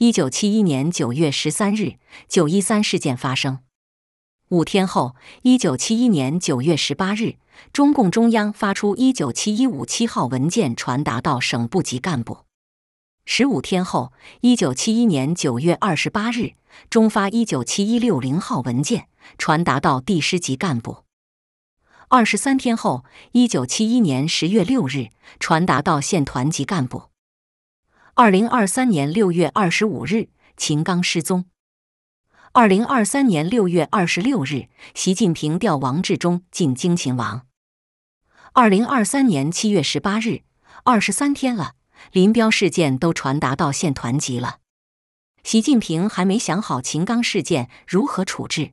[0.00, 1.94] 一九七一年九月十三日，
[2.28, 3.58] 九一三事件发生。
[4.50, 7.34] 五天后，一九七一年九月十八日，
[7.72, 12.44] 中共中央发出一九七一五七号文件，传达到省部级干部。
[13.24, 16.52] 十五天后，一九七一年九月二十八日，
[16.88, 20.98] 中发一九七一六零号文件，传达到地师级干部。
[22.06, 25.08] 二十三天后，一九七一年十月六日，
[25.40, 27.06] 传达到县团级干部。
[28.20, 31.44] 二零二三年六月二十五日，秦刚失踪。
[32.50, 37.46] 二零二三年六月二十六日，习近平调王志忠进京勤王。
[38.54, 40.40] 二零二三年七月十八日，
[40.82, 41.74] 二十三天了，
[42.10, 44.58] 林彪事件都传达到县团级了，
[45.44, 48.72] 习近平还没想好秦刚事件如何处置。